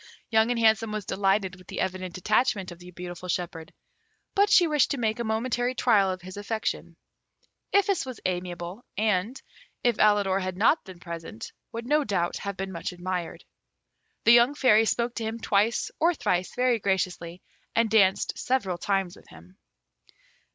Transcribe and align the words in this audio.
Young 0.31 0.49
and 0.49 0.59
Handsome 0.59 0.91
was 0.91 1.05
delighted 1.05 1.55
with 1.57 1.67
the 1.67 1.79
evident 1.79 2.17
attachment 2.17 2.71
of 2.71 2.79
the 2.79 2.89
beautiful 2.89 3.29
shepherd; 3.29 3.71
but 4.33 4.49
she 4.49 4.65
wished 4.67 4.89
to 4.89 4.97
make 4.97 5.19
a 5.19 5.23
momentary 5.23 5.75
trial 5.75 6.09
of 6.09 6.23
his 6.23 6.37
affection. 6.37 6.95
Iphis 7.71 8.03
was 8.03 8.19
amiable, 8.25 8.83
and, 8.97 9.39
if 9.83 9.97
Alidor 9.99 10.39
had 10.39 10.57
not 10.57 10.83
been 10.85 10.99
present, 10.99 11.51
would 11.71 11.85
no 11.85 12.03
doubt 12.03 12.37
have 12.37 12.57
been 12.57 12.71
much 12.71 12.91
admired. 12.91 13.45
The 14.23 14.31
young 14.33 14.55
Fairy 14.55 14.85
spoke 14.85 15.13
to 15.17 15.23
him 15.23 15.37
twice 15.39 15.91
or 15.99 16.15
thrice 16.15 16.55
very 16.55 16.79
graciously, 16.79 17.43
and 17.75 17.87
danced 17.87 18.39
several 18.39 18.79
times 18.79 19.15
with 19.15 19.27
him. 19.27 19.55